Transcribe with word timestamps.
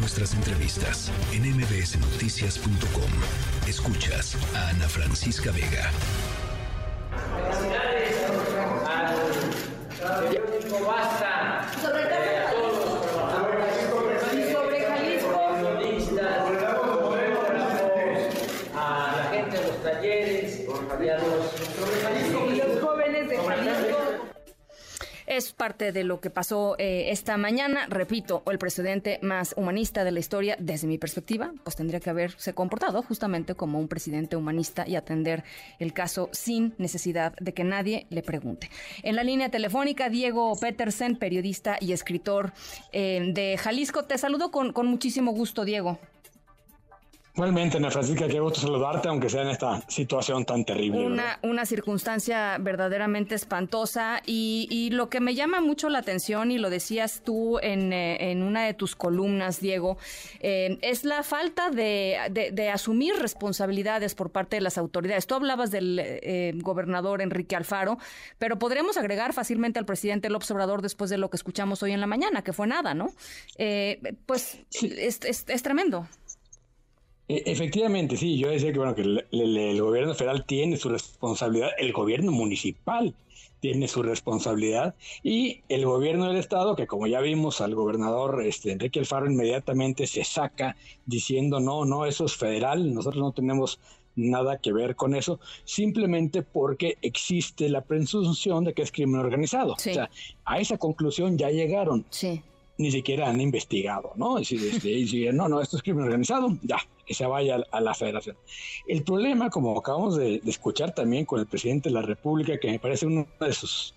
nuestras 0.00 0.32
entrevistas 0.34 1.12
en 1.32 1.42
mbsnoticias.com. 1.56 3.10
Escuchas 3.68 4.36
a 4.54 4.68
Ana 4.70 4.88
Francisca 4.88 5.52
Vega. 5.52 5.90
A 18.74 19.22
los 19.52 19.82
talleres 19.82 20.60
Es 25.30 25.52
parte 25.52 25.92
de 25.92 26.02
lo 26.02 26.20
que 26.20 26.28
pasó 26.28 26.74
eh, 26.76 27.12
esta 27.12 27.36
mañana. 27.36 27.86
Repito, 27.88 28.42
el 28.50 28.58
presidente 28.58 29.20
más 29.22 29.54
humanista 29.56 30.02
de 30.02 30.10
la 30.10 30.18
historia, 30.18 30.56
desde 30.58 30.88
mi 30.88 30.98
perspectiva, 30.98 31.52
pues 31.62 31.76
tendría 31.76 32.00
que 32.00 32.10
haberse 32.10 32.52
comportado 32.52 33.00
justamente 33.04 33.54
como 33.54 33.78
un 33.78 33.86
presidente 33.86 34.34
humanista 34.34 34.88
y 34.88 34.96
atender 34.96 35.44
el 35.78 35.92
caso 35.92 36.30
sin 36.32 36.74
necesidad 36.78 37.32
de 37.36 37.54
que 37.54 37.62
nadie 37.62 38.08
le 38.10 38.24
pregunte. 38.24 38.70
En 39.04 39.14
la 39.14 39.22
línea 39.22 39.50
telefónica, 39.50 40.08
Diego 40.08 40.58
Petersen, 40.58 41.14
periodista 41.14 41.78
y 41.80 41.92
escritor 41.92 42.52
eh, 42.90 43.30
de 43.32 43.56
Jalisco. 43.56 44.06
Te 44.06 44.18
saludo 44.18 44.50
con, 44.50 44.72
con 44.72 44.88
muchísimo 44.88 45.30
gusto, 45.30 45.64
Diego. 45.64 46.00
Igualmente, 47.34 47.76
Ana 47.76 47.90
Francisca, 47.90 48.26
qué 48.28 48.40
gusto 48.40 48.60
saludarte, 48.60 49.08
aunque 49.08 49.30
sea 49.30 49.42
en 49.42 49.48
esta 49.48 49.80
situación 49.88 50.44
tan 50.44 50.64
terrible. 50.64 51.06
Una, 51.06 51.38
una 51.42 51.64
circunstancia 51.64 52.58
verdaderamente 52.58 53.34
espantosa 53.36 54.20
y, 54.26 54.66
y 54.68 54.90
lo 54.90 55.08
que 55.08 55.20
me 55.20 55.34
llama 55.36 55.60
mucho 55.60 55.88
la 55.88 55.98
atención, 56.00 56.50
y 56.50 56.58
lo 56.58 56.70
decías 56.70 57.22
tú 57.24 57.58
en, 57.60 57.92
eh, 57.92 58.30
en 58.32 58.42
una 58.42 58.64
de 58.66 58.74
tus 58.74 58.96
columnas, 58.96 59.60
Diego, 59.60 59.96
eh, 60.40 60.78
es 60.82 61.04
la 61.04 61.22
falta 61.22 61.70
de, 61.70 62.18
de- 62.32 62.50
de 62.50 62.68
asumir 62.70 63.14
responsabilidades 63.16 64.14
por 64.16 64.30
parte 64.30 64.56
de 64.56 64.62
las 64.62 64.76
autoridades. 64.76 65.26
Tú 65.28 65.36
hablabas 65.36 65.70
del 65.70 66.00
eh, 66.02 66.52
gobernador 66.56 67.22
Enrique 67.22 67.54
Alfaro, 67.54 67.96
pero 68.38 68.58
podremos 68.58 68.96
agregar 68.96 69.32
fácilmente 69.32 69.78
al 69.78 69.86
presidente 69.86 70.30
López 70.30 70.50
Obrador 70.50 70.82
después 70.82 71.10
de 71.10 71.16
lo 71.16 71.30
que 71.30 71.36
escuchamos 71.36 71.82
hoy 71.84 71.92
en 71.92 72.00
la 72.00 72.06
mañana, 72.08 72.42
que 72.42 72.52
fue 72.52 72.66
nada, 72.66 72.92
¿no? 72.92 73.12
Eh, 73.56 74.00
pues 74.26 74.58
es, 74.72 75.20
es- 75.24 75.44
es 75.48 75.62
tremendo. 75.62 76.08
E- 77.30 77.42
Efectivamente, 77.46 78.16
sí, 78.16 78.38
yo 78.38 78.48
decía 78.48 78.72
que 78.72 78.78
bueno 78.78 78.94
que 78.94 79.02
el, 79.02 79.24
el- 79.30 79.56
el 79.56 79.80
gobierno 79.82 80.14
federal 80.14 80.44
tiene 80.44 80.76
su 80.76 80.88
responsabilidad, 80.88 81.70
el 81.78 81.92
gobierno 81.92 82.32
municipal 82.32 83.14
tiene 83.60 83.88
su 83.88 84.02
responsabilidad 84.02 84.94
y 85.22 85.60
el 85.68 85.84
gobierno 85.84 86.26
del 86.28 86.38
estado, 86.38 86.74
que 86.76 86.86
como 86.86 87.06
ya 87.06 87.20
vimos 87.20 87.60
al 87.60 87.74
gobernador 87.74 88.42
este, 88.44 88.72
Enrique 88.72 88.98
Alfaro 89.00 89.30
inmediatamente 89.30 90.06
se 90.06 90.24
saca 90.24 90.76
diciendo 91.06 91.60
no, 91.60 91.84
no, 91.84 92.06
eso 92.06 92.24
es 92.24 92.34
federal, 92.36 92.92
nosotros 92.94 93.22
no 93.22 93.32
tenemos 93.32 93.78
nada 94.16 94.58
que 94.58 94.72
ver 94.72 94.96
con 94.96 95.14
eso, 95.14 95.38
simplemente 95.64 96.42
porque 96.42 96.96
existe 97.00 97.68
la 97.68 97.82
presunción 97.82 98.64
de 98.64 98.72
que 98.74 98.82
es 98.82 98.90
crimen 98.92 99.20
organizado. 99.20 99.76
Sí. 99.78 99.90
O 99.90 99.94
sea, 99.94 100.10
a 100.44 100.58
esa 100.58 100.78
conclusión 100.78 101.38
ya 101.38 101.50
llegaron 101.50 102.04
Sí. 102.10 102.42
Ni 102.80 102.90
siquiera 102.90 103.28
han 103.28 103.40
investigado, 103.40 104.12
¿no? 104.16 104.38
Es 104.38 104.48
decir, 104.48 104.74
este, 104.74 104.90
y 104.90 105.06
si, 105.06 105.26
no, 105.32 105.48
no, 105.48 105.60
esto 105.60 105.76
es 105.76 105.82
crimen 105.82 106.04
organizado, 106.04 106.56
ya, 106.62 106.78
que 107.06 107.14
se 107.14 107.26
vaya 107.26 107.56
a, 107.56 107.76
a 107.76 107.80
la 107.80 107.94
federación. 107.94 108.36
El 108.88 109.02
problema, 109.04 109.50
como 109.50 109.78
acabamos 109.78 110.16
de, 110.16 110.40
de 110.40 110.50
escuchar 110.50 110.94
también 110.94 111.26
con 111.26 111.38
el 111.40 111.46
presidente 111.46 111.90
de 111.90 111.94
la 111.94 112.02
República, 112.02 112.58
que 112.58 112.70
me 112.70 112.78
parece 112.78 113.06
uno 113.06 113.26
de 113.38 113.52
sus, 113.52 113.94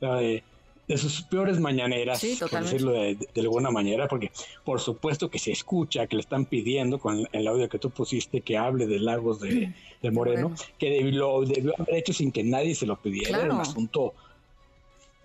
eh, 0.00 0.42
de 0.86 0.96
sus 0.96 1.22
peores 1.22 1.58
mañaneras, 1.58 2.20
Sí, 2.20 2.36
por 2.40 2.50
decirlo 2.50 2.92
de, 2.92 3.16
de 3.16 3.40
alguna 3.40 3.70
manera, 3.70 4.06
porque 4.08 4.30
por 4.64 4.80
supuesto 4.80 5.28
que 5.28 5.38
se 5.40 5.52
escucha 5.52 6.06
que 6.06 6.16
le 6.16 6.22
están 6.22 6.44
pidiendo 6.46 6.98
con 6.98 7.26
el 7.32 7.46
audio 7.48 7.68
que 7.68 7.78
tú 7.80 7.90
pusiste 7.90 8.40
que 8.42 8.56
hable 8.56 8.86
de 8.86 8.98
Lagos 9.00 9.40
de, 9.40 9.72
de 10.02 10.10
Moreno, 10.10 10.50
Moreno. 10.50 10.54
que 10.78 11.00
lo 11.12 11.42
debió 11.44 11.74
haber 11.78 11.96
hecho 11.96 12.12
sin 12.12 12.30
que 12.32 12.42
nadie 12.44 12.74
se 12.74 12.86
lo 12.86 12.96
pidiera, 13.00 13.38
era 13.38 13.40
un 13.42 13.48
Claro. 13.56 13.62
asunto 13.62 14.14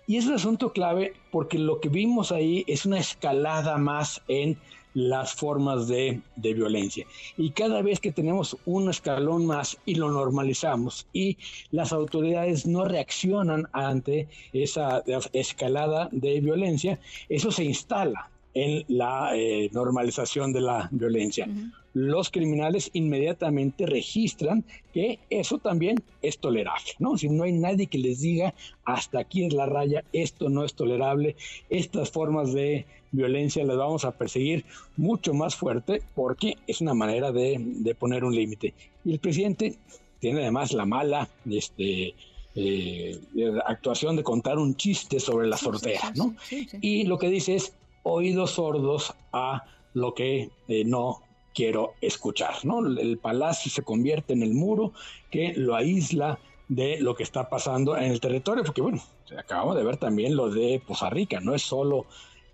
y 0.06 0.16
es 0.16 0.26
un 0.26 0.34
asunto 0.34 0.72
clave 0.72 1.14
porque 1.30 1.58
lo 1.58 1.80
que 1.80 1.88
vimos 1.88 2.32
ahí 2.32 2.64
es 2.66 2.86
una 2.86 2.98
escalada 2.98 3.76
más 3.78 4.22
en 4.28 4.56
las 4.94 5.34
formas 5.34 5.88
de, 5.88 6.22
violencia. 6.36 7.06
Y 7.36 7.50
cada 7.50 7.82
vez 7.82 8.00
que 8.00 8.12
tenemos 8.12 8.56
un 8.64 8.88
escalón 8.88 9.44
más 9.44 9.76
y 9.84 9.96
lo 9.96 10.10
normalizamos 10.10 11.06
y 11.12 11.36
las 11.70 11.92
autoridades 11.92 12.66
no 12.66 12.86
reaccionan 12.86 13.68
ante 13.72 14.28
esa 14.54 15.02
escalada 15.34 16.08
de 16.12 16.40
violencia, 16.40 16.98
eso 17.28 17.50
se 17.50 17.64
instala 17.64 18.30
en 18.56 18.86
la 18.88 19.36
eh, 19.36 19.68
normalización 19.74 20.50
de 20.50 20.62
la 20.62 20.88
violencia. 20.90 21.46
Los 21.92 22.30
criminales 22.30 22.88
inmediatamente 22.94 23.84
registran 23.84 24.64
que 24.94 25.18
eso 25.28 25.58
también 25.58 26.02
es 26.22 26.38
tolerable, 26.38 26.92
¿no? 26.98 27.18
Si 27.18 27.28
no 27.28 27.44
hay 27.44 27.52
nadie 27.52 27.86
que 27.86 27.98
les 27.98 28.22
diga 28.22 28.54
hasta 28.86 29.18
aquí 29.20 29.44
es 29.44 29.52
la 29.52 29.66
raya, 29.66 30.04
esto 30.14 30.48
no 30.48 30.64
es 30.64 30.72
tolerable, 30.72 31.36
estas 31.68 32.10
formas 32.10 32.54
de 32.54 32.86
violencia 33.12 33.62
las 33.62 33.76
vamos 33.76 34.06
a 34.06 34.12
perseguir 34.12 34.64
mucho 34.96 35.34
más 35.34 35.54
fuerte 35.54 36.00
porque 36.14 36.56
es 36.66 36.80
una 36.80 36.94
manera 36.94 37.32
de, 37.32 37.56
de 37.60 37.94
poner 37.94 38.24
un 38.24 38.34
límite. 38.34 38.72
Y 39.04 39.12
el 39.12 39.18
presidente 39.18 39.76
tiene 40.18 40.40
además 40.40 40.72
la 40.72 40.86
mala 40.86 41.28
este, 41.50 42.14
eh, 42.54 43.20
actuación 43.66 44.16
de 44.16 44.22
contar 44.22 44.58
un 44.58 44.76
chiste 44.76 45.20
sobre 45.20 45.46
la 45.46 45.58
sortera, 45.58 46.10
¿no? 46.16 46.34
Sí, 46.48 46.66
sí. 46.70 46.78
Y 46.80 47.04
lo 47.04 47.18
que 47.18 47.28
dice 47.28 47.56
es 47.56 47.74
oídos 48.08 48.52
sordos 48.52 49.14
a 49.32 49.64
lo 49.92 50.14
que 50.14 50.50
eh, 50.68 50.84
no 50.84 51.22
quiero 51.54 51.94
escuchar, 52.00 52.54
¿no? 52.64 52.86
El 52.86 53.18
palacio 53.18 53.70
se 53.70 53.82
convierte 53.82 54.32
en 54.32 54.42
el 54.42 54.54
muro 54.54 54.92
que 55.30 55.54
lo 55.56 55.74
aísla 55.74 56.38
de 56.68 57.00
lo 57.00 57.16
que 57.16 57.24
está 57.24 57.48
pasando 57.48 57.96
en 57.96 58.12
el 58.12 58.20
territorio, 58.20 58.62
porque 58.62 58.82
bueno, 58.82 59.02
acabamos 59.36 59.76
de 59.76 59.84
ver 59.84 59.96
también 59.96 60.36
lo 60.36 60.50
de 60.50 60.80
Poza 60.86 61.10
Rica, 61.10 61.40
no 61.40 61.54
es 61.54 61.62
solo 61.62 62.06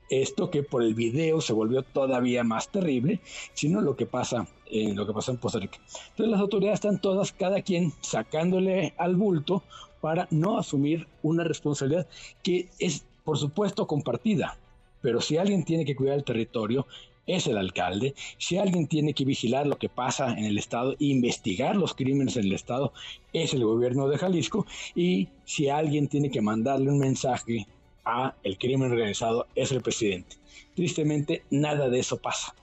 esto 0.08 0.50
que 0.50 0.62
por 0.62 0.82
el 0.82 0.94
video 0.94 1.40
se 1.40 1.52
volvió 1.52 1.82
todavía 1.82 2.44
más 2.44 2.68
terrible, 2.68 3.20
sino 3.54 3.80
lo 3.80 3.96
que 3.96 4.06
pasa 4.06 4.46
en 4.66 4.96
lo 4.96 5.06
que 5.06 5.12
pasó 5.12 5.32
en 5.32 5.38
Poza 5.38 5.58
Rica. 5.58 5.78
Entonces 6.10 6.30
las 6.30 6.40
autoridades 6.40 6.76
están 6.76 7.00
todas, 7.00 7.32
cada 7.32 7.60
quien 7.60 7.92
sacándole 8.00 8.94
al 8.96 9.16
bulto 9.16 9.62
para 10.00 10.28
no 10.30 10.58
asumir 10.58 11.08
una 11.22 11.44
responsabilidad 11.44 12.06
que 12.42 12.68
es, 12.78 13.04
por 13.24 13.36
supuesto, 13.38 13.86
compartida. 13.86 14.58
Pero 15.02 15.20
si 15.20 15.36
alguien 15.36 15.64
tiene 15.64 15.84
que 15.84 15.94
cuidar 15.94 16.16
el 16.16 16.24
territorio, 16.24 16.86
es 17.26 17.46
el 17.46 17.58
alcalde. 17.58 18.14
Si 18.38 18.58
alguien 18.58 18.86
tiene 18.86 19.14
que 19.14 19.24
vigilar 19.24 19.66
lo 19.66 19.78
que 19.78 19.88
pasa 19.88 20.32
en 20.32 20.44
el 20.44 20.58
Estado, 20.58 20.96
investigar 20.98 21.76
los 21.76 21.94
crímenes 21.94 22.36
en 22.36 22.44
el 22.44 22.52
Estado, 22.52 22.92
es 23.32 23.54
el 23.54 23.64
gobierno 23.64 24.08
de 24.08 24.18
Jalisco. 24.18 24.66
Y 24.94 25.28
si 25.44 25.68
alguien 25.68 26.08
tiene 26.08 26.30
que 26.30 26.40
mandarle 26.40 26.90
un 26.90 26.98
mensaje 26.98 27.66
a 28.04 28.34
el 28.42 28.58
crimen 28.58 28.90
organizado, 28.90 29.46
es 29.54 29.70
el 29.72 29.82
presidente. 29.82 30.36
Tristemente, 30.74 31.44
nada 31.50 31.88
de 31.88 32.00
eso 32.00 32.16
pasa. 32.18 32.54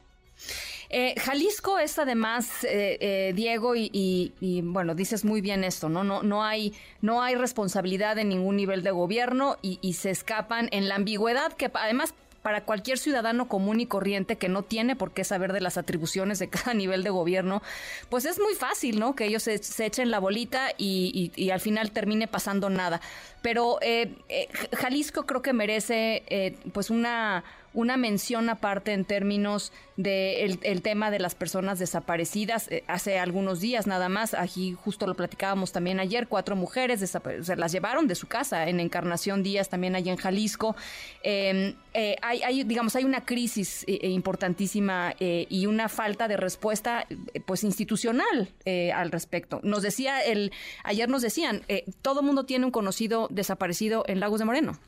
Eh, 0.92 1.14
Jalisco 1.20 1.78
es 1.78 2.00
además, 2.00 2.64
eh, 2.64 2.98
eh, 3.00 3.34
Diego, 3.36 3.76
y, 3.76 4.62
bueno, 4.64 4.96
dices 4.96 5.24
muy 5.24 5.40
bien 5.40 5.64
esto, 5.64 5.88
¿no? 5.88 6.04
No, 6.04 6.24
no, 6.24 6.44
hay, 6.44 6.74
no 7.02 7.22
hay 7.22 7.36
responsabilidad 7.36 8.18
en 8.18 8.30
ningún 8.30 8.56
nivel 8.56 8.82
de 8.82 8.90
gobierno 8.90 9.58
y, 9.62 9.94
se 9.94 10.10
escapan 10.10 10.68
en 10.72 10.88
la 10.88 10.96
ambigüedad 10.96 11.54
que 11.54 11.70
además 11.74 12.16
para 12.42 12.64
cualquier 12.64 12.98
ciudadano 12.98 13.48
común 13.48 13.80
y 13.80 13.86
corriente 13.86 14.38
que 14.38 14.48
no 14.50 14.64
tiene 14.64 14.96
por 14.96 15.12
qué 15.12 15.24
saber 15.24 15.52
de 15.54 15.62
las 15.62 15.78
atribuciones 15.78 16.40
de 16.40 16.50
cada 16.50 16.74
nivel 16.74 17.04
de 17.04 17.10
gobierno, 17.10 17.62
pues 18.10 18.26
es 18.26 18.40
muy 18.40 18.56
fácil, 18.56 19.00
¿no? 19.00 19.16
Que 19.16 19.26
ellos 19.26 19.44
se, 19.44 19.58
se 19.60 19.86
echen 19.86 20.10
la 20.12 20.20
bolita 20.20 20.70
y, 20.78 21.32
y- 21.36 21.44
y 21.44 21.50
al 21.52 21.60
final 21.60 21.92
termine 21.92 22.28
pasando 22.28 22.70
nada. 22.70 23.02
Pero 23.42 23.78
eh, 23.82 24.16
eh, 24.30 24.48
Jalisco 24.78 25.26
creo 25.26 25.42
que 25.42 25.54
merece 25.54 26.24
eh, 26.28 26.58
pues 26.74 26.90
una, 26.90 27.44
una 27.74 27.98
mención 27.98 28.50
aparte 28.50 28.94
en 28.94 29.06
términos 29.06 29.72
del 29.98 30.60
el 30.64 30.82
tema 30.82 31.12
de 31.12 31.20
las 31.20 31.36
personas 31.36 31.80
desaparecidas. 31.80 32.70
Eh, 32.72 32.84
hace 32.88 33.20
algunos 33.20 33.60
días 33.60 33.88
nada 33.88 34.10
más, 34.10 34.34
aquí 34.34 34.74
justo 34.74 35.08
lo 35.08 35.16
platicábamos 35.16 35.72
también 35.72 36.00
ayer, 36.00 36.28
cuatro 36.28 36.56
mujeres 36.56 37.00
se 37.00 37.56
las 37.56 37.72
llevaron 37.72 38.08
de 38.08 38.16
su 38.16 38.28
casa 38.28 38.68
en 38.68 38.80
Encarnación 38.80 39.44
Díaz, 39.44 39.70
también 39.70 39.96
allá 39.96 40.12
en 40.12 40.18
Jalisco. 40.18 40.76
Eh, 41.24 41.76
eh, 41.94 42.16
hay, 42.22 42.42
hay, 42.44 42.64
digamos, 42.64 42.96
hay 42.96 43.04
una 43.04 43.26
crisis 43.26 43.84
eh, 43.88 44.08
importantísima 44.08 45.14
y 45.20 45.66
una 45.66 45.90
falta 45.90 46.28
de 46.28 46.38
respuesta 46.38 47.06
pues 47.46 47.64
institucional 47.64 48.50
al 48.94 49.12
respecto. 49.12 49.60
Nos 49.64 49.82
decía 49.82 50.22
el, 50.22 50.52
ayer 50.84 51.10
nos 51.10 51.22
decían, 51.22 51.64
todo 52.02 52.22
mundo 52.22 52.46
tiene 52.46 52.66
un 52.66 52.72
conocido 52.72 53.28
desaparecido 53.30 54.04
en 54.08 54.20
Lagos 54.20 54.40
de 54.40 54.46
Moreno. 54.46 54.80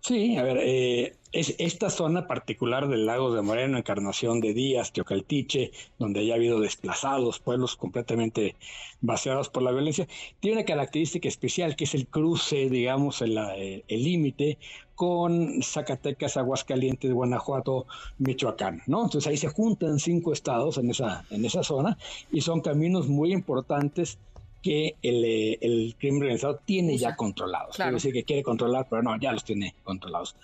Sí, 0.00 0.36
a 0.36 0.42
ver, 0.42 1.16
es 1.32 1.54
esta 1.58 1.88
zona 1.88 2.26
particular 2.26 2.88
del 2.88 3.06
lago 3.06 3.34
de 3.34 3.40
Moreno, 3.42 3.78
Encarnación 3.78 4.40
de 4.40 4.52
Díaz, 4.52 4.92
Teocaltiche, 4.92 5.72
donde 5.98 6.26
ya 6.26 6.34
ha 6.34 6.36
habido 6.36 6.60
desplazados, 6.60 7.38
pueblos 7.38 7.74
completamente 7.76 8.54
vaciados 9.00 9.48
por 9.48 9.62
la 9.62 9.72
violencia, 9.72 10.06
tiene 10.40 10.58
una 10.58 10.66
característica 10.66 11.28
especial 11.28 11.74
que 11.74 11.84
es 11.84 11.94
el 11.94 12.06
cruce, 12.06 12.68
digamos, 12.68 13.22
el 13.22 13.82
límite 13.88 14.58
con 14.94 15.62
Zacatecas, 15.62 16.36
Aguascalientes, 16.36 17.12
Guanajuato, 17.12 17.86
Michoacán, 18.18 18.82
¿no? 18.86 19.04
Entonces 19.04 19.26
ahí 19.28 19.36
se 19.38 19.48
juntan 19.48 19.98
cinco 19.98 20.32
estados 20.32 20.76
en 20.78 20.90
esa, 20.90 21.24
en 21.30 21.44
esa 21.44 21.64
zona 21.64 21.96
y 22.30 22.42
son 22.42 22.60
caminos 22.60 23.08
muy 23.08 23.32
importantes 23.32 24.18
que 24.62 24.94
el, 25.02 25.24
eh, 25.24 25.58
el 25.60 25.96
crimen 25.98 26.22
organizado 26.22 26.60
tiene 26.64 26.96
ya 26.96 27.16
controlados. 27.16 27.74
Quiere 27.74 27.92
decir 27.92 28.12
que 28.12 28.22
quiere 28.22 28.42
controlar, 28.44 28.86
pero 28.88 29.02
no, 29.02 29.18
ya 29.18 29.32
los 29.32 29.44
tiene 29.44 29.74
controlados. 29.82 30.36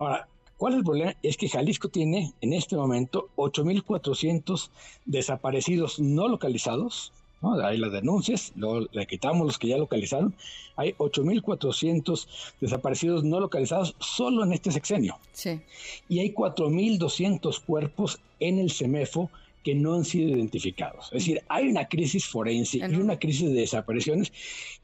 Ahora, 0.00 0.26
¿cuál 0.56 0.72
es 0.72 0.78
el 0.78 0.84
problema? 0.84 1.14
Es 1.22 1.36
que 1.36 1.50
Jalisco 1.50 1.90
tiene 1.90 2.32
en 2.40 2.54
este 2.54 2.74
momento 2.74 3.28
8.400 3.36 4.70
desaparecidos 5.04 6.00
no 6.00 6.26
localizados. 6.26 7.12
¿no? 7.42 7.52
Hay 7.62 7.76
las 7.76 7.92
denuncias, 7.92 8.52
luego 8.56 8.86
le 8.92 9.06
quitamos 9.06 9.46
los 9.46 9.58
que 9.58 9.68
ya 9.68 9.76
localizaron. 9.76 10.34
Hay 10.76 10.94
8.400 10.94 12.26
desaparecidos 12.62 13.24
no 13.24 13.40
localizados 13.40 13.94
solo 13.98 14.42
en 14.42 14.54
este 14.54 14.72
sexenio. 14.72 15.18
Sí. 15.34 15.60
Y 16.08 16.20
hay 16.20 16.32
4.200 16.32 17.60
cuerpos 17.62 18.20
en 18.40 18.58
el 18.58 18.70
CEMEFO 18.70 19.30
que 19.62 19.74
no 19.74 19.94
han 19.94 20.04
sido 20.04 20.30
identificados. 20.30 21.06
Es 21.06 21.24
decir, 21.24 21.42
hay 21.48 21.68
una 21.68 21.86
crisis 21.86 22.26
forense 22.26 22.78
y 22.78 22.94
una 22.94 23.18
crisis 23.18 23.48
de 23.48 23.60
desapariciones 23.60 24.32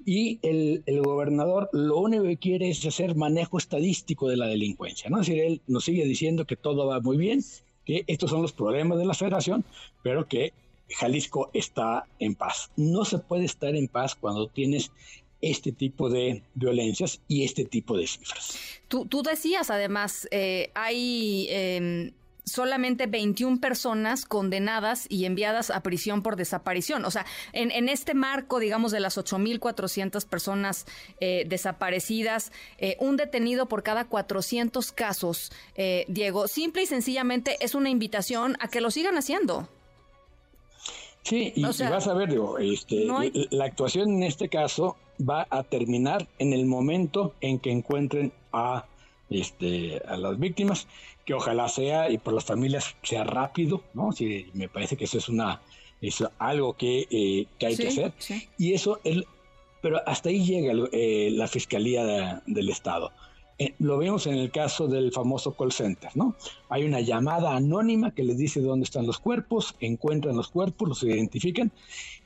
y 0.05 0.39
el, 0.43 0.83
gobernador 1.03 1.69
lo 1.73 1.99
único 1.99 2.25
que 2.25 2.37
quiere 2.37 2.71
es 2.71 2.85
hacer 2.85 3.15
manejo 3.15 3.59
estadístico 3.59 4.29
de 4.29 4.37
la 4.37 4.47
delincuencia. 4.47 5.09
¿no? 5.11 5.21
Es 5.21 5.27
decir, 5.27 5.43
él 5.43 5.61
nos 5.67 5.85
sigue 5.85 6.05
diciendo 6.05 6.47
que 6.47 6.57
todo 6.57 6.87
va 6.87 7.01
muy 7.01 7.17
bien, 7.17 7.43
que 7.85 8.05
estos 8.07 8.31
son 8.31 8.43
los 8.43 8.53
problemas 8.53 8.99
de 8.99 9.07
la 9.07 9.15
federación, 9.15 9.65
pero 10.03 10.27
que 10.27 10.53
Jalisco 10.91 11.51
está 11.55 12.07
en 12.19 12.35
paz. 12.35 12.71
No 12.77 13.05
se 13.05 13.19
puede 13.19 13.45
estar 13.45 13.75
en 13.75 13.89
paz 13.89 14.15
cuando 14.15 14.49
tienes 14.49 14.93
este 15.41 15.73
tipo 15.73 16.09
de 16.09 16.43
violencias 16.55 17.21
y 17.29 17.45
este 17.45 17.65
tipo 17.65 17.97
de 17.97 18.07
cifras. 18.07 18.59
Tú, 18.89 19.07
tú 19.07 19.23
decías 19.23 19.71
además, 19.71 20.29
eh, 20.31 20.71
hay... 20.75 21.47
Em, 21.51 22.13
solamente 22.47 23.07
21 23.07 23.61
personas 23.61 24.25
condenadas 24.25 25.07
y 25.11 25.25
enviadas 25.25 25.71
a 25.71 25.81
prisión 25.81 26.23
por 26.23 26.37
desaparición. 26.37 27.05
O 27.05 27.11
sea, 27.11 27.27
en, 27.53 27.89
este 27.89 28.15
marco, 28.15 28.61
digamos, 28.61 28.93
de 28.93 29.01
las 29.01 29.19
8.400 29.19 30.25
personas 30.27 30.87
eh, 31.21 31.45
desaparecidas, 31.49 32.53
eh, 32.79 32.97
un 33.01 33.17
detenido 33.17 33.67
por 33.67 33.83
cada 33.83 34.05
400 34.05 34.93
casos, 34.93 35.51
eh, 35.75 36.05
Diego, 36.09 36.47
simple 36.47 36.85
y 36.85 36.87
sencillamente 36.87 37.57
es 37.61 37.75
una 37.75 37.91
invitación 37.91 38.57
a 38.61 38.69
que 38.69 38.81
lo 38.81 38.91
sigan 38.93 39.19
haciendo. 39.19 39.69
Sí, 41.23 41.53
y, 41.57 41.63
vas 41.65 42.07
a 42.07 42.15
ver, 42.15 42.31
digo, 42.31 42.59
este, 42.59 43.07
la 43.51 43.65
actuación 43.65 44.11
en 44.11 44.23
este 44.23 44.49
caso 44.49 44.97
va 45.21 45.49
a 45.51 45.65
terminar 45.65 46.29
en 46.39 46.53
el 46.53 46.67
momento 46.67 47.35
en 47.41 47.59
que 47.59 47.73
encuentren 47.73 48.33
a 48.53 48.85
este, 49.31 50.01
a 50.07 50.17
las 50.17 50.39
víctimas, 50.39 50.87
que 51.25 51.35
ojalá 51.35 51.69
sea 51.69 52.11
y 52.11 52.19
por 52.19 52.35
las 52.35 52.45
familias 52.45 52.95
sea 53.03 53.25
rápido, 53.25 53.83
¿no? 53.95 54.13
Sí, 54.13 54.47
me 54.55 54.69
parece 54.69 54.97
que 54.97 55.05
eso 55.05 55.19
es 55.19 55.29
una 55.29 55.61
es 56.01 56.23
algo 56.39 56.75
que, 56.75 57.07
eh, 57.11 57.47
que 57.59 57.67
hay 57.67 57.77
que 57.77 57.89
hacer. 57.89 58.13
Y 58.59 58.75
eso, 58.75 59.01
el, 59.05 59.27
pero 59.81 60.01
hasta 60.07 60.29
ahí 60.29 60.45
llega 60.45 60.73
eh, 60.93 61.31
la 61.33 61.49
Fiscalía 61.49 62.43
del 62.47 62.69
Estado. 62.69 63.13
Eh, 63.59 63.75
lo 63.79 63.97
vemos 63.97 64.27
en 64.27 64.35
el 64.35 64.51
caso 64.51 64.87
del 64.87 65.13
famoso 65.13 65.55
call 65.55 65.73
center, 65.73 66.11
¿no? 66.15 66.35
Hay 66.69 66.85
una 66.85 67.01
llamada 67.01 67.57
anónima 67.57 68.15
que 68.15 68.23
les 68.23 68.37
dice 68.37 68.61
dónde 68.61 68.85
están 68.85 69.07
los 69.07 69.19
cuerpos, 69.19 69.75
encuentran 69.81 70.37
los 70.37 70.49
cuerpos, 70.49 70.89
los 70.89 71.03
identifican 71.03 71.73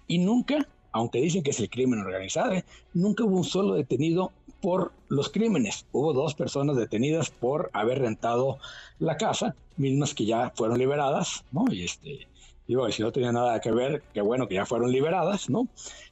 y 0.09 0.19
nunca 0.19 0.67
aunque 0.93 1.21
dicen 1.21 1.45
que 1.45 1.51
es 1.51 1.61
el 1.61 1.71
crimen 1.71 2.01
organizado, 2.01 2.61
nunca 2.95 3.23
hubo 3.25 3.37
un 3.37 3.45
solo 3.45 3.75
detenido 3.75 4.33
por 4.61 4.93
los 5.09 5.29
crímenes. 5.29 5.87
Hubo 5.93 6.13
dos 6.13 6.35
personas 6.35 6.77
detenidas 6.77 7.31
por 7.31 7.71
haber 7.73 8.01
rentado 8.01 8.59
la 8.99 9.17
casa, 9.17 9.55
mismas 9.77 10.15
que 10.15 10.27
ya 10.27 10.53
fueron 10.55 10.79
liberadas, 10.79 11.45
¿no? 11.53 11.65
Y 11.71 11.85
este, 11.85 12.29
digo, 12.67 12.91
si 12.91 13.03
no 13.03 13.13
tenía 13.13 13.33
nada 13.33 13.61
que 13.61 13.73
ver, 13.73 14.03
qué 14.13 14.21
bueno 14.21 14.49
que 14.49 14.55
ya 14.57 14.67
fueron 14.67 14.93
liberadas, 14.93 15.51
¿no? 15.51 15.69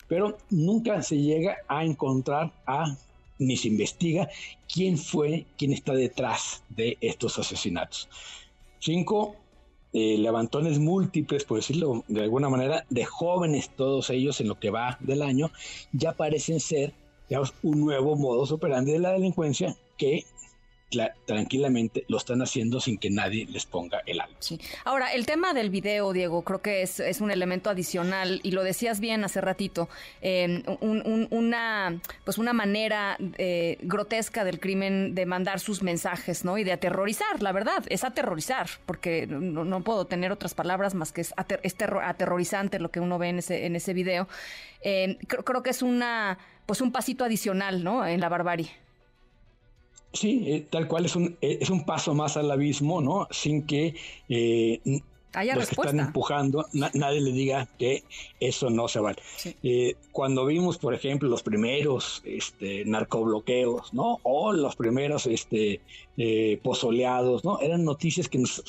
Pero 0.08 0.38
nunca 0.50 1.02
se 1.02 1.18
llega 1.18 1.58
a 1.68 1.84
encontrar 1.84 2.52
a, 2.66 2.96
ni 3.38 3.56
se 3.56 3.68
investiga 3.68 4.28
quién 4.72 4.98
fue, 4.98 5.46
quién 5.56 5.72
está 5.72 5.92
detrás 5.92 6.62
de 6.70 6.96
estos 7.00 7.38
asesinatos. 7.38 8.08
Cinco 8.80 9.36
eh, 9.92 10.18
levantones 10.18 10.78
múltiples, 10.78 11.44
por 11.44 11.58
decirlo 11.58 12.04
de 12.08 12.22
alguna 12.22 12.48
manera, 12.48 12.84
de 12.90 13.04
jóvenes, 13.04 13.70
todos 13.74 14.10
ellos 14.10 14.40
en 14.40 14.48
lo 14.48 14.58
que 14.58 14.70
va 14.70 14.98
del 15.00 15.22
año, 15.22 15.50
ya 15.92 16.12
parecen 16.12 16.60
ser 16.60 16.92
digamos, 17.28 17.54
un 17.62 17.80
nuevo 17.80 18.16
modo 18.16 18.42
operandi 18.54 18.92
de 18.92 18.98
la 18.98 19.12
delincuencia 19.12 19.76
que 19.96 20.24
tranquilamente 21.26 22.04
lo 22.08 22.16
están 22.16 22.40
haciendo 22.40 22.80
sin 22.80 22.98
que 22.98 23.10
nadie 23.10 23.46
les 23.46 23.66
ponga 23.66 24.02
el 24.06 24.20
alto. 24.20 24.36
Sí. 24.38 24.58
Ahora, 24.84 25.12
el 25.12 25.26
tema 25.26 25.52
del 25.52 25.70
video, 25.70 26.12
Diego, 26.12 26.42
creo 26.42 26.62
que 26.62 26.82
es, 26.82 27.00
es 27.00 27.20
un 27.20 27.30
elemento 27.30 27.68
adicional 27.68 28.40
y 28.42 28.52
lo 28.52 28.64
decías 28.64 29.00
bien 29.00 29.22
hace 29.24 29.40
ratito, 29.40 29.88
eh, 30.22 30.62
una, 30.80 32.00
pues 32.24 32.38
una 32.38 32.52
manera 32.52 33.18
eh, 33.36 33.76
grotesca 33.82 34.44
del 34.44 34.60
crimen 34.60 35.14
de 35.14 35.26
mandar 35.26 35.60
sus 35.60 35.82
mensajes, 35.82 36.44
¿no? 36.44 36.56
Y 36.56 36.64
de 36.64 36.72
aterrorizar, 36.72 37.42
la 37.42 37.52
verdad, 37.52 37.84
es 37.88 38.04
aterrorizar, 38.04 38.68
porque 38.86 39.26
no, 39.26 39.82
puedo 39.82 40.06
tener 40.06 40.32
otras 40.32 40.54
palabras 40.54 40.94
más 40.94 41.12
que 41.12 41.20
es, 41.20 41.34
aterrorizante 41.36 42.78
lo 42.78 42.90
que 42.90 43.00
uno 43.00 43.18
ve 43.18 43.28
en 43.28 43.38
ese, 43.40 43.66
en 43.66 43.76
ese 43.76 43.92
video. 43.92 44.26
Eh, 44.82 45.18
creo, 45.26 45.44
creo 45.44 45.62
que 45.62 45.70
es 45.70 45.82
una, 45.82 46.38
pues 46.64 46.80
un 46.80 46.92
pasito 46.92 47.24
adicional, 47.24 47.84
¿no? 47.84 48.06
En 48.06 48.20
la 48.20 48.28
barbarie. 48.28 48.87
Sí, 50.12 50.44
eh, 50.46 50.66
tal 50.70 50.88
cual 50.88 51.04
es 51.04 51.16
un, 51.16 51.36
eh, 51.40 51.58
es 51.60 51.70
un 51.70 51.84
paso 51.84 52.14
más 52.14 52.36
al 52.36 52.50
abismo, 52.50 53.00
¿no? 53.00 53.28
Sin 53.30 53.66
que 53.66 53.94
eh, 54.28 54.80
los 55.54 55.68
que 55.68 55.74
están 55.74 56.00
empujando, 56.00 56.66
nadie 56.72 57.20
le 57.20 57.32
diga 57.32 57.68
que 57.78 58.04
eso 58.40 58.70
no 58.70 58.88
se 58.88 59.00
vale. 59.00 59.22
cuando 60.10 60.46
vimos, 60.46 60.78
por 60.78 60.94
ejemplo, 60.94 61.28
los 61.28 61.42
primeros 61.42 62.22
este, 62.24 62.84
narcobloqueos, 62.86 63.92
¿no? 63.92 64.18
O 64.22 64.52
los 64.52 64.74
primeros 64.76 65.26
este, 65.26 65.80
pozoleados, 66.62 67.44
¿no? 67.44 67.60
Eran 67.60 67.84
noticias 67.84 68.28
que 68.28 68.38
nos 68.38 68.64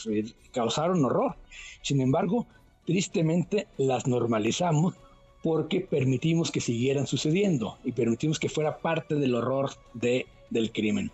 causaron 0.52 1.04
horror. 1.06 1.38
Sin 1.82 2.02
embargo, 2.02 2.46
tristemente 2.86 3.68
las 3.78 4.06
normalizamos 4.06 4.96
porque 5.42 5.82
permitimos 5.82 6.52
que 6.52 6.62
siguieran 6.62 7.08
sucediendo 7.08 7.78
y 7.84 7.92
permitimos 7.92 8.40
que 8.40 8.50
fuera 8.50 8.78
parte 8.78 9.16
del 9.16 9.36
horror 9.36 9.72
de 9.94 10.26
del 10.50 10.72
crimen. 10.72 11.12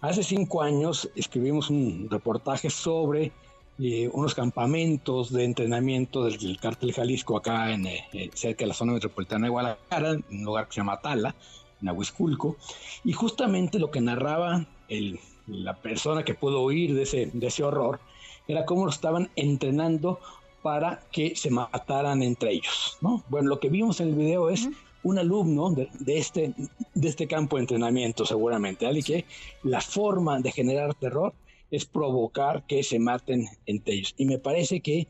Hace 0.00 0.22
cinco 0.22 0.62
años 0.62 1.08
escribimos 1.14 1.70
un 1.70 2.08
reportaje 2.10 2.70
sobre 2.70 3.32
eh, 3.78 4.10
unos 4.12 4.34
campamentos 4.34 5.32
de 5.32 5.44
entrenamiento 5.44 6.24
del, 6.24 6.58
cártel 6.58 6.92
Jalisco 6.92 7.36
acá 7.36 7.72
en, 7.72 7.86
eh, 7.86 8.04
eh, 8.12 8.30
cerca 8.34 8.64
de 8.64 8.68
la 8.68 8.74
zona 8.74 8.92
metropolitana 8.92 9.46
de 9.46 9.50
Guadalajara, 9.50 10.10
en 10.10 10.24
un 10.30 10.44
lugar 10.44 10.66
que 10.66 10.74
se 10.74 10.80
llama 10.80 11.00
Tala, 11.00 11.34
en 11.80 11.88
Ahuizculco, 11.88 12.56
y 13.04 13.12
justamente 13.12 13.78
lo 13.78 13.90
que 13.90 14.00
narraba 14.00 14.66
el, 14.88 15.20
la 15.46 15.74
persona 15.76 16.24
que 16.24 16.34
pudo 16.34 16.62
oír 16.62 16.94
de 16.94 17.02
ese, 17.02 17.30
de 17.32 17.46
ese 17.46 17.62
horror 17.62 18.00
era 18.48 18.64
cómo 18.66 18.88
estaban 18.88 19.30
entrenando 19.36 20.20
para 20.62 21.00
que 21.10 21.34
se 21.36 21.50
mataran 21.50 22.22
entre 22.22 22.52
ellos, 22.52 22.96
¿no? 23.00 23.24
Bueno, 23.28 23.48
lo 23.48 23.60
que 23.60 23.68
vimos 23.68 24.00
en 24.00 24.08
el 24.08 24.14
video 24.14 24.48
es 24.48 24.68
un 25.02 25.18
alumno 25.18 25.70
de, 25.70 25.88
este, 26.06 26.54
de 26.94 27.08
este 27.08 27.26
campo 27.26 27.56
de 27.56 27.62
entrenamiento 27.62 28.24
seguramente, 28.24 28.88
y 28.90 29.02
que 29.02 29.24
la 29.64 29.80
forma 29.80 30.38
de 30.40 30.52
generar 30.52 30.94
terror 30.94 31.34
es 31.70 31.84
provocar 31.84 32.64
que 32.66 32.82
se 32.82 32.98
maten 32.98 33.46
entre 33.66 33.94
ellos. 33.94 34.14
Y 34.16 34.26
me 34.26 34.38
parece 34.38 34.80
que 34.80 35.08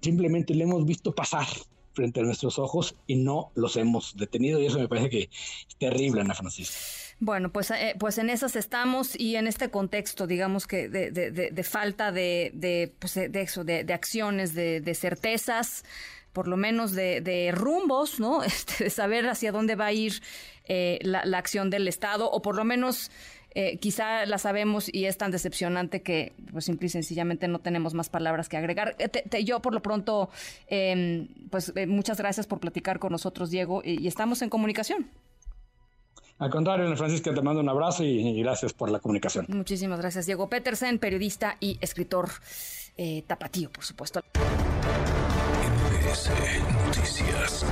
simplemente 0.00 0.54
le 0.54 0.64
hemos 0.64 0.84
visto 0.84 1.14
pasar 1.14 1.46
frente 1.92 2.20
a 2.20 2.22
nuestros 2.22 2.58
ojos 2.58 2.94
y 3.06 3.16
no 3.16 3.50
los 3.54 3.76
hemos 3.76 4.16
detenido 4.16 4.60
y 4.60 4.66
eso 4.66 4.78
me 4.78 4.88
parece 4.88 5.10
que 5.10 5.22
es 5.22 5.76
terrible, 5.78 6.20
Ana 6.20 6.34
Francisca. 6.34 6.76
Bueno, 7.20 7.50
pues, 7.50 7.70
eh, 7.72 7.96
pues 7.98 8.18
en 8.18 8.30
esas 8.30 8.54
estamos 8.54 9.18
y 9.18 9.34
en 9.36 9.48
este 9.48 9.70
contexto, 9.70 10.26
digamos 10.28 10.66
que 10.68 10.88
de, 10.88 11.10
de, 11.10 11.30
de, 11.32 11.62
falta 11.64 12.12
de, 12.12 12.52
de, 12.54 12.92
pues 12.98 13.14
de, 13.14 13.30
eso, 13.40 13.64
de, 13.64 13.92
acciones, 13.92 14.54
de, 14.54 14.94
certezas, 14.94 15.84
por 16.32 16.46
lo 16.46 16.56
menos 16.56 16.92
de, 16.92 17.50
rumbos, 17.52 18.20
¿no? 18.20 18.44
Este, 18.44 18.84
de 18.84 18.90
saber 18.90 19.28
hacia 19.28 19.50
dónde 19.50 19.74
va 19.74 19.86
a 19.86 19.92
ir 19.92 20.22
eh, 20.68 21.00
la, 21.02 21.38
acción 21.38 21.70
del 21.70 21.88
Estado, 21.88 22.30
o 22.30 22.40
por 22.40 22.54
lo 22.54 22.64
menos 22.64 23.10
eh, 23.54 23.78
quizá 23.78 24.24
la 24.26 24.38
sabemos 24.38 24.88
y 24.92 25.06
es 25.06 25.18
tan 25.18 25.32
decepcionante 25.32 26.02
que, 26.02 26.34
pues, 26.52 26.66
simple 26.66 26.86
y 26.86 26.90
sencillamente 26.90 27.48
no 27.48 27.58
tenemos 27.58 27.94
más 27.94 28.08
palabras 28.08 28.48
que 28.48 28.56
agregar. 28.56 28.94
Eh, 29.00 29.44
yo, 29.44 29.60
por 29.60 29.74
lo 29.74 29.82
pronto, 29.82 30.30
em, 30.68 31.26
pues, 31.50 31.72
muchas 31.88 32.18
gracias 32.18 32.46
por 32.46 32.60
platicar 32.60 33.00
con 33.00 33.10
nosotros, 33.10 33.50
Diego, 33.50 33.82
y, 33.84 34.06
estamos 34.06 34.42
en 34.42 34.50
comunicación. 34.50 35.10
Al 36.38 36.50
contrario, 36.50 36.86
Ana 36.86 36.96
Francisca, 36.96 37.34
te 37.34 37.42
mando 37.42 37.60
un 37.60 37.68
abrazo 37.68 38.04
y, 38.04 38.40
gracias 38.42 38.72
por 38.72 38.90
la 38.90 39.00
comunicación. 39.00 39.46
Muchísimas 39.48 39.98
gracias, 40.00 40.26
Diego 40.26 40.48
Petersen, 40.48 40.98
periodista 40.98 41.56
y 41.58 41.78
escritor 41.80 42.28
eh, 42.96 43.24
tapatío, 43.26 43.70
por 43.70 43.84
supuesto. 43.84 44.22
Noticias. 46.86 47.64